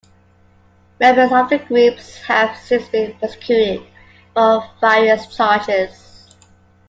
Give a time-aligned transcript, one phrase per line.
[0.99, 3.85] Members of the groups have since been prosecuted
[4.33, 6.35] for various charges.